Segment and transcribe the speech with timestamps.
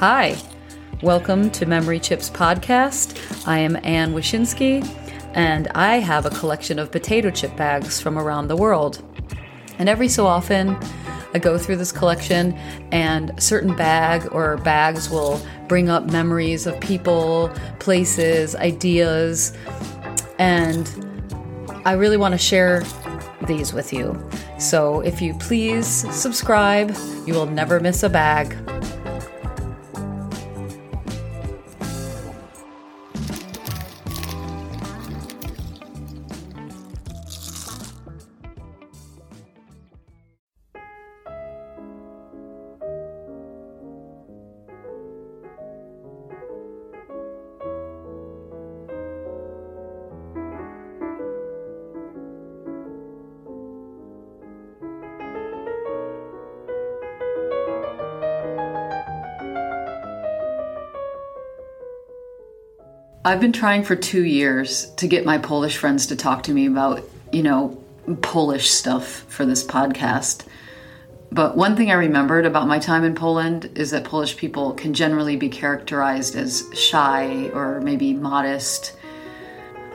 [0.00, 0.36] Hi,
[1.02, 3.18] welcome to Memory Chips Podcast.
[3.48, 4.86] I am Anne Weshinskey,
[5.32, 9.02] and I have a collection of potato chip bags from around the world.
[9.78, 10.76] And every so often,
[11.32, 12.52] I go through this collection,
[12.92, 19.56] and a certain bag or bags will bring up memories of people, places, ideas,
[20.38, 20.86] and
[21.86, 22.84] I really want to share
[23.46, 24.28] these with you.
[24.58, 26.94] So if you please subscribe,
[27.26, 28.54] you will never miss a bag.
[63.26, 66.66] I've been trying for two years to get my Polish friends to talk to me
[66.66, 67.82] about, you know,
[68.22, 70.46] Polish stuff for this podcast.
[71.32, 74.94] But one thing I remembered about my time in Poland is that Polish people can
[74.94, 78.96] generally be characterized as shy or maybe modest.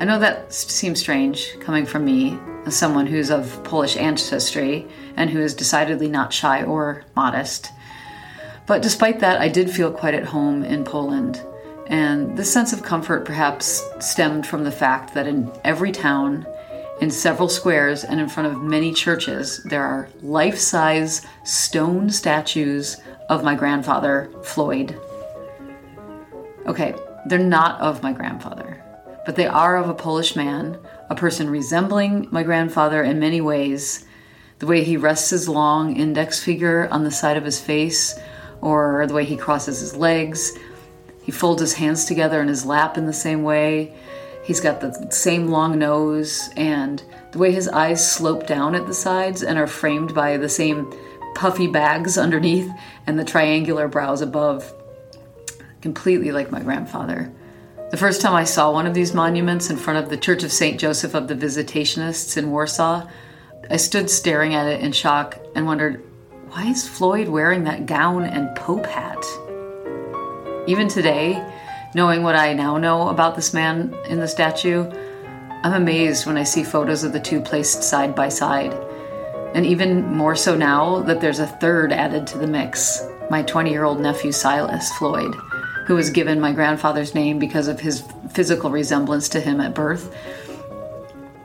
[0.00, 2.36] I know that seems strange coming from me,
[2.66, 7.70] as someone who's of Polish ancestry and who is decidedly not shy or modest.
[8.66, 11.40] But despite that, I did feel quite at home in Poland.
[11.90, 16.46] And this sense of comfort perhaps stemmed from the fact that in every town,
[17.00, 22.96] in several squares, and in front of many churches, there are life size stone statues
[23.28, 25.00] of my grandfather, Floyd.
[26.66, 26.94] Okay,
[27.26, 28.80] they're not of my grandfather,
[29.26, 34.06] but they are of a Polish man, a person resembling my grandfather in many ways.
[34.60, 38.16] The way he rests his long index finger on the side of his face,
[38.60, 40.56] or the way he crosses his legs,
[41.30, 43.94] he folds his hands together in his lap in the same way.
[44.42, 48.94] He's got the same long nose, and the way his eyes slope down at the
[48.94, 50.92] sides and are framed by the same
[51.36, 52.68] puffy bags underneath
[53.06, 54.74] and the triangular brows above.
[55.82, 57.32] Completely like my grandfather.
[57.92, 60.50] The first time I saw one of these monuments in front of the Church of
[60.50, 60.80] St.
[60.80, 63.08] Joseph of the Visitationists in Warsaw,
[63.70, 66.04] I stood staring at it in shock and wondered,
[66.48, 69.24] why is Floyd wearing that gown and pope hat?
[70.70, 71.44] Even today,
[71.96, 74.88] knowing what I now know about this man in the statue,
[75.64, 78.72] I'm amazed when I see photos of the two placed side by side.
[79.52, 83.68] And even more so now that there's a third added to the mix my 20
[83.68, 85.34] year old nephew Silas Floyd,
[85.88, 90.14] who was given my grandfather's name because of his physical resemblance to him at birth.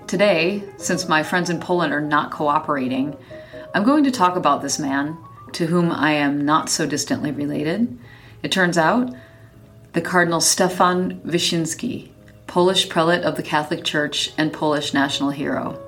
[0.05, 3.17] Today, since my friends in Poland are not cooperating,
[3.73, 5.17] I'm going to talk about this man,
[5.53, 7.97] to whom I am not so distantly related,
[8.43, 9.13] it turns out
[9.93, 12.09] the Cardinal Stefan Wyszyński,
[12.47, 15.81] Polish prelate of the Catholic Church and Polish national hero.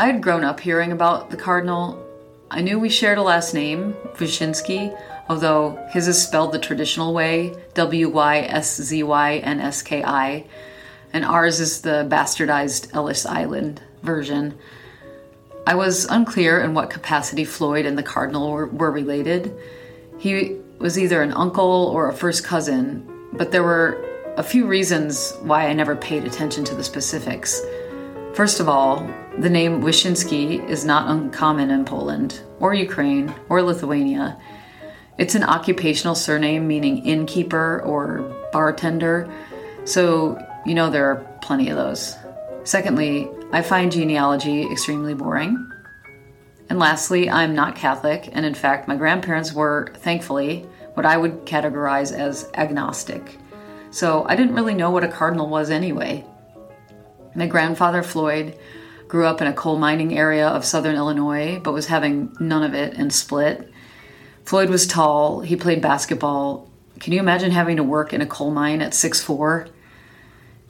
[0.00, 2.04] I had grown up hearing about the Cardinal.
[2.50, 4.96] I knew we shared a last name, Wyszynski,
[5.28, 10.04] although his is spelled the traditional way W Y S Z Y N S K
[10.04, 10.44] I,
[11.12, 14.56] and ours is the bastardized Ellis Island version.
[15.68, 19.54] I was unclear in what capacity Floyd and the Cardinal were, were related.
[20.18, 24.02] He was either an uncle or a first cousin, but there were
[24.38, 27.60] a few reasons why I never paid attention to the specifics.
[28.32, 29.06] First of all,
[29.36, 34.40] the name Wyszynski is not uncommon in Poland, or Ukraine, or Lithuania.
[35.18, 38.20] It's an occupational surname meaning innkeeper or
[38.54, 39.30] bartender,
[39.84, 42.16] so you know there are plenty of those.
[42.64, 45.72] Secondly, I find genealogy extremely boring.
[46.68, 51.46] And lastly, I'm not Catholic, and in fact, my grandparents were, thankfully, what I would
[51.46, 53.38] categorize as agnostic.
[53.90, 56.26] So I didn't really know what a cardinal was anyway.
[57.34, 58.58] My grandfather, Floyd,
[59.06, 62.74] grew up in a coal mining area of southern Illinois, but was having none of
[62.74, 63.72] it and split.
[64.44, 66.68] Floyd was tall, he played basketball.
[67.00, 69.70] Can you imagine having to work in a coal mine at 6'4?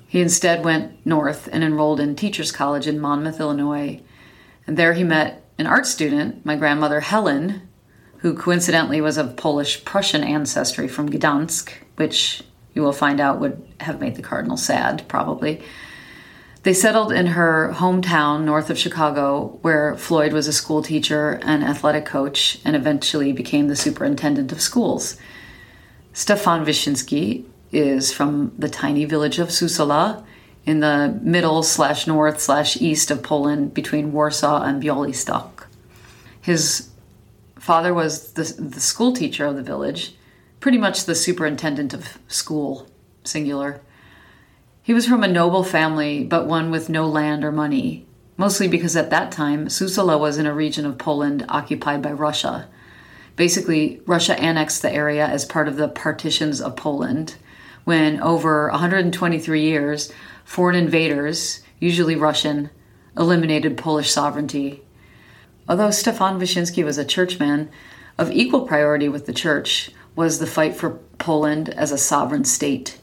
[0.09, 4.01] He instead went north and enrolled in Teachers College in Monmouth, Illinois.
[4.67, 7.69] And there he met an art student, my grandmother Helen,
[8.19, 13.63] who coincidentally was of Polish Prussian ancestry from Gdansk, which you will find out would
[13.81, 15.63] have made the Cardinal sad, probably.
[16.63, 21.63] They settled in her hometown north of Chicago, where Floyd was a school teacher and
[21.63, 25.19] athletic coach and eventually became the superintendent of schools.
[26.15, 30.25] Stefan Wyszynski is from the tiny village of Zuzela
[30.65, 35.67] in the middle slash north slash east of Poland between Warsaw and Białystok.
[36.41, 36.89] His
[37.59, 40.15] father was the, the school teacher of the village,
[40.61, 42.87] pretty much the superintendent of school,
[43.25, 43.81] singular.
[44.83, 48.07] He was from a noble family, but one with no land or money,
[48.37, 52.69] mostly because at that time Zuzela was in a region of Poland occupied by Russia.
[53.37, 57.37] Basically, Russia annexed the area as part of the partitions of Poland
[57.89, 60.13] when, over 123 years,
[60.45, 62.69] foreign invaders, usually Russian,
[63.17, 64.83] eliminated Polish sovereignty.
[65.67, 67.71] Although Stefan Wyszyński was a churchman,
[68.19, 73.01] of equal priority with the church was the fight for Poland as a sovereign state.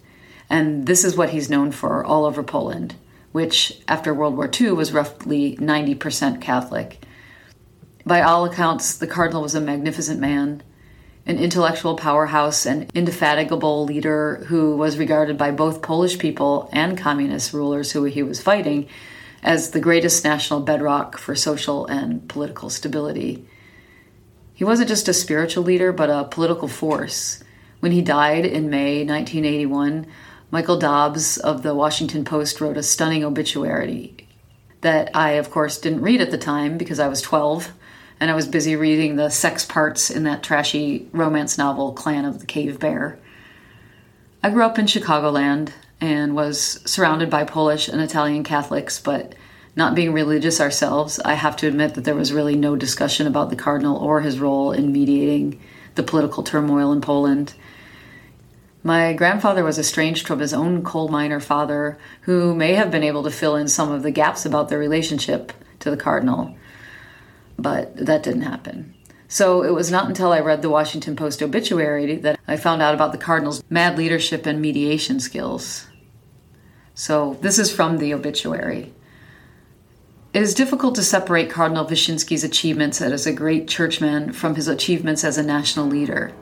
[0.51, 2.93] And this is what he's known for all over Poland,
[3.31, 7.03] which after World War II was roughly 90% Catholic.
[8.05, 10.61] By all accounts, the cardinal was a magnificent man,
[11.25, 17.51] an intellectual powerhouse and indefatigable leader who was regarded by both Polish people and communist
[17.51, 18.87] rulers who he was fighting
[19.41, 23.45] as the greatest national bedrock for social and political stability.
[24.53, 27.43] He wasn't just a spiritual leader, but a political force.
[27.79, 30.07] When he died in May 1981,
[30.51, 34.15] Michael Dobbs of the Washington Post wrote a stunning obituary
[34.81, 37.73] that I, of course, didn't read at the time because I was 12
[38.19, 42.39] and I was busy reading the sex parts in that trashy romance novel, Clan of
[42.39, 43.19] the Cave Bear.
[44.43, 49.35] I grew up in Chicagoland and was surrounded by Polish and Italian Catholics, but
[49.75, 53.49] not being religious ourselves, I have to admit that there was really no discussion about
[53.49, 55.59] the cardinal or his role in mediating
[55.95, 57.53] the political turmoil in Poland.
[58.83, 63.23] My grandfather was estranged from his own coal miner father, who may have been able
[63.23, 66.55] to fill in some of the gaps about their relationship to the cardinal,
[67.57, 68.93] but that didn't happen.
[69.27, 72.93] So it was not until I read the Washington Post obituary that I found out
[72.93, 75.87] about the Cardinals' mad leadership and mediation skills.
[76.93, 78.93] So this is from the obituary.
[80.33, 85.23] It is difficult to separate Cardinal Wyszynski's achievements as a great churchman from his achievements
[85.23, 86.33] as a national leader.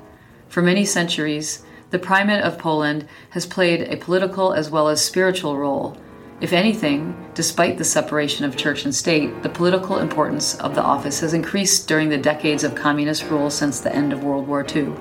[0.50, 5.57] For many centuries, the primate of Poland has played a political as well as spiritual
[5.57, 5.95] role
[6.43, 11.21] if anything, despite the separation of church and state, the political importance of the office
[11.21, 14.93] has increased during the decades of communist rule since the end of World War II.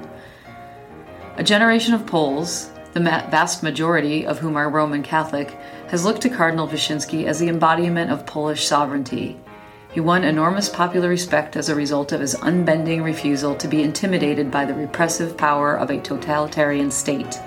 [1.38, 5.58] A generation of Poles, the vast majority of whom are Roman Catholic,
[5.88, 9.36] has looked to Cardinal Wyszynski as the embodiment of Polish sovereignty.
[9.90, 14.48] He won enormous popular respect as a result of his unbending refusal to be intimidated
[14.48, 17.40] by the repressive power of a totalitarian state.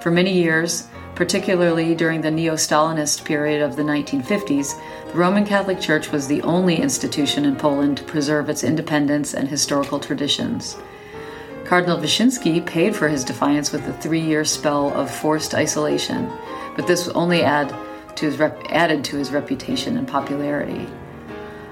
[0.00, 4.78] For many years, particularly during the neo Stalinist period of the 1950s,
[5.10, 9.48] the Roman Catholic Church was the only institution in Poland to preserve its independence and
[9.48, 10.76] historical traditions.
[11.64, 16.30] Cardinal Wyszynski paid for his defiance with a three year spell of forced isolation,
[16.76, 17.74] but this only add
[18.16, 20.86] to rep- added to his reputation and popularity.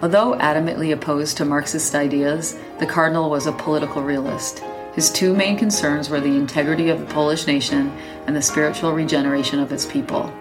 [0.03, 4.63] Although adamantly opposed to Marxist ideas, the cardinal was a political realist.
[4.95, 7.91] His two main concerns were the integrity of the Polish nation
[8.27, 10.33] and the spiritual regeneration of its people.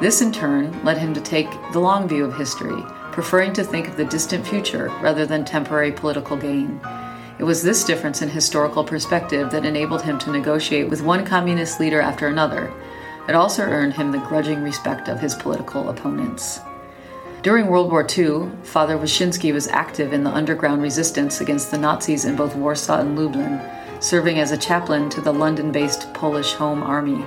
[0.00, 2.82] This, in turn, led him to take the long view of history,
[3.12, 6.80] preferring to think of the distant future rather than temporary political gain.
[7.38, 11.80] It was this difference in historical perspective that enabled him to negotiate with one communist
[11.80, 12.72] leader after another.
[13.28, 16.60] It also earned him the grudging respect of his political opponents.
[17.42, 22.24] During World War II, Father Wyszynski was active in the underground resistance against the Nazis
[22.24, 23.60] in both Warsaw and Lublin,
[23.98, 27.26] serving as a chaplain to the London based Polish Home Army.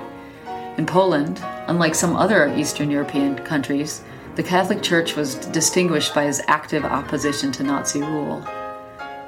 [0.78, 4.04] In Poland, unlike some other Eastern European countries,
[4.36, 8.42] the Catholic Church was distinguished by his active opposition to Nazi rule.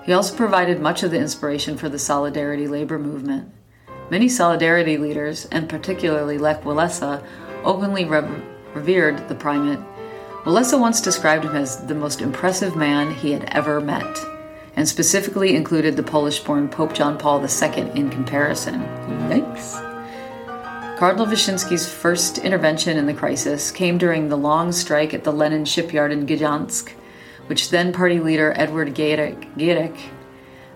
[0.06, 3.52] He also provided much of the inspiration for the Solidarity labor movement.
[4.10, 7.22] Many Solidarity leaders, and particularly Lech Walesa,
[7.62, 9.80] openly revered the primate
[10.48, 14.18] Walesa once described him as the most impressive man he had ever met,
[14.76, 18.80] and specifically included the Polish born Pope John Paul II in comparison.
[19.28, 19.76] Yikes!
[20.98, 25.66] Cardinal Wyszynski's first intervention in the crisis came during the long strike at the Lenin
[25.66, 26.92] shipyard in Gdansk,
[27.48, 30.00] which then party leader Edward Gierek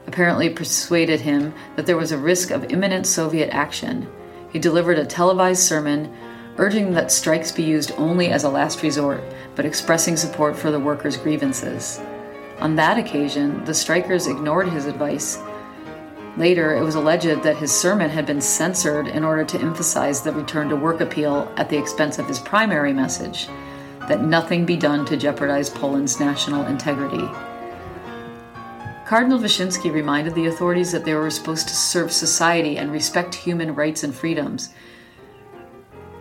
[0.06, 4.06] apparently persuaded him that there was a risk of imminent Soviet action.
[4.52, 6.14] He delivered a televised sermon
[6.58, 9.22] urging that strikes be used only as a last resort,
[9.54, 12.00] but expressing support for the workers' grievances.
[12.60, 15.38] On that occasion, the strikers ignored his advice.
[16.36, 20.32] Later, it was alleged that his sermon had been censored in order to emphasize the
[20.32, 23.48] return to work appeal at the expense of his primary message
[24.08, 27.28] that nothing be done to jeopardize Poland's national integrity.
[29.06, 33.74] Cardinal Wyszynski reminded the authorities that they were supposed to serve society and respect human
[33.74, 34.70] rights and freedoms,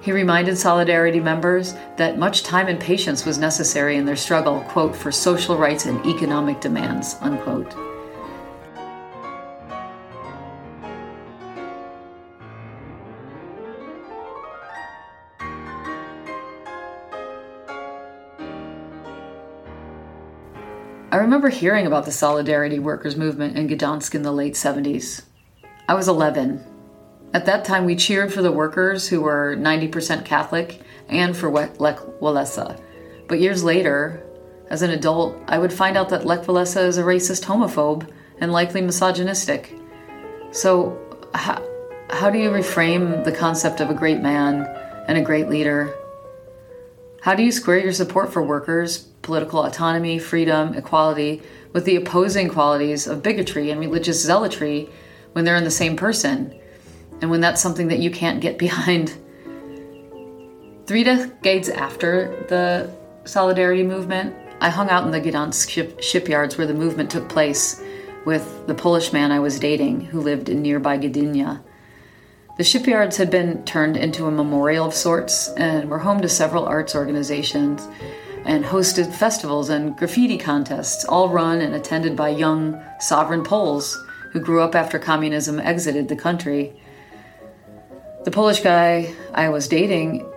[0.02, 4.96] He reminded Solidarity members that much time and patience was necessary in their struggle, quote,
[4.96, 7.76] for social rights and economic demands, unquote.
[21.12, 25.22] I remember hearing about the Solidarity Workers movement in Gdansk in the late 70s.
[25.88, 26.71] I was 11.
[27.34, 32.00] At that time, we cheered for the workers who were 90% Catholic and for Lech
[32.20, 32.80] Walesa.
[33.28, 34.22] But years later,
[34.70, 38.10] as an adult, I would find out that Lech Walesa is a racist homophobe
[38.40, 39.74] and likely misogynistic.
[40.52, 41.00] So,
[41.34, 41.66] how,
[42.10, 44.66] how do you reframe the concept of a great man
[45.08, 45.96] and a great leader?
[47.22, 52.50] How do you square your support for workers, political autonomy, freedom, equality, with the opposing
[52.50, 54.90] qualities of bigotry and religious zealotry
[55.32, 56.60] when they're in the same person,
[57.22, 59.14] and when that's something that you can't get behind.
[60.88, 62.92] Three decades after the
[63.24, 67.82] Solidarity movement, I hung out in the Gdansk ship- shipyards where the movement took place
[68.26, 71.62] with the Polish man I was dating who lived in nearby Gdynia.
[72.58, 76.66] The shipyards had been turned into a memorial of sorts and were home to several
[76.66, 77.88] arts organizations
[78.46, 84.40] and hosted festivals and graffiti contests, all run and attended by young sovereign Poles who
[84.40, 86.74] grew up after communism exited the country.
[88.24, 90.30] The Polish guy I was dating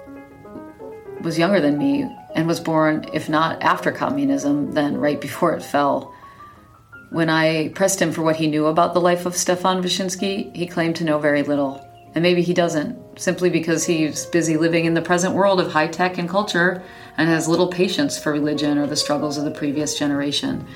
[1.20, 5.62] was younger than me and was born, if not after communism, then right before it
[5.62, 6.14] fell.
[7.10, 10.66] When I pressed him for what he knew about the life of Stefan Wyszynski, he
[10.66, 11.86] claimed to know very little.
[12.14, 15.88] And maybe he doesn't, simply because he's busy living in the present world of high
[15.88, 16.82] tech and culture
[17.18, 20.66] and has little patience for religion or the struggles of the previous generation.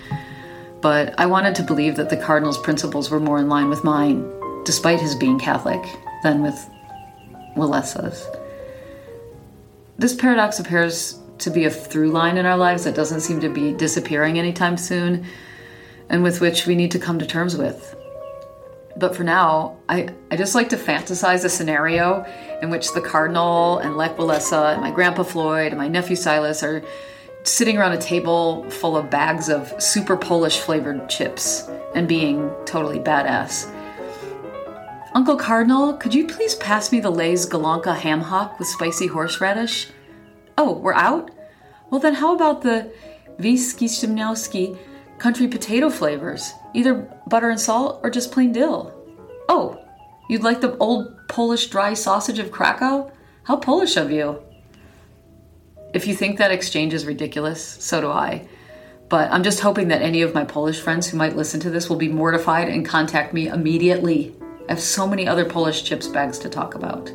[0.82, 4.30] But I wanted to believe that the Cardinal's principles were more in line with mine,
[4.64, 5.82] despite his being Catholic,
[6.22, 6.68] than with
[7.58, 8.26] Walesa's.
[9.98, 13.48] This paradox appears to be a through line in our lives that doesn't seem to
[13.48, 15.26] be disappearing anytime soon,
[16.08, 17.94] and with which we need to come to terms with.
[18.96, 22.26] But for now, I, I just like to fantasize a scenario
[22.62, 26.62] in which the Cardinal and Lech Walesa and my Grandpa Floyd and my nephew Silas
[26.64, 26.82] are
[27.44, 32.98] sitting around a table full of bags of super Polish flavored chips and being totally
[32.98, 33.72] badass.
[35.14, 39.88] Uncle Cardinal, could you please pass me the Lay's Golonka ham hock with spicy horseradish?
[40.58, 41.30] Oh, we're out?
[41.90, 42.92] Well, then how about the
[43.38, 44.78] Wiejski
[45.18, 46.52] country potato flavors?
[46.74, 48.94] Either butter and salt or just plain dill.
[49.48, 49.82] Oh,
[50.28, 53.10] you'd like the old Polish dry sausage of Krakow?
[53.44, 54.42] How Polish of you.
[55.94, 58.46] If you think that exchange is ridiculous, so do I.
[59.08, 61.88] But I'm just hoping that any of my Polish friends who might listen to this
[61.88, 64.34] will be mortified and contact me immediately.
[64.68, 67.10] I have so many other Polish chips bags to talk about.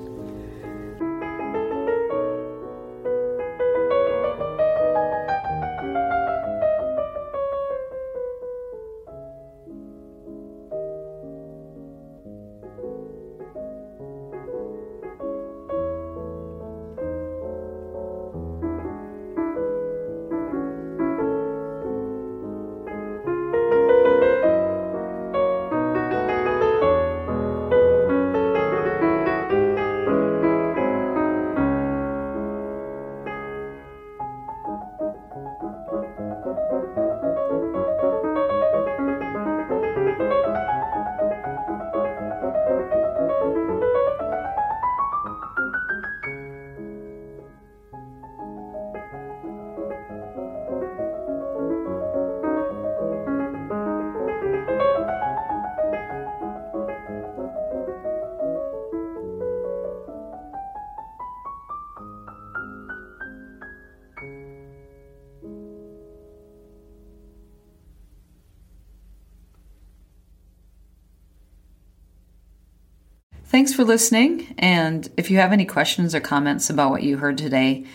[73.53, 74.55] Thanks for listening.
[74.57, 77.85] And if you have any questions or comments about what you heard today,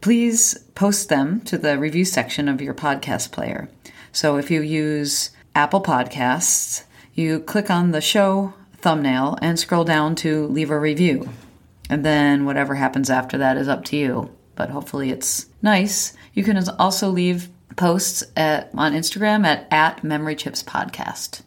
[0.00, 3.68] please post them to the review section of your podcast player.
[4.12, 10.14] So if you use Apple Podcasts, you click on the show thumbnail and scroll down
[10.14, 11.28] to leave a review.
[11.90, 14.34] And then whatever happens after that is up to you.
[14.54, 16.14] But hopefully it's nice.
[16.32, 21.42] You can also leave posts at, on Instagram at, at Memory Chips Podcast.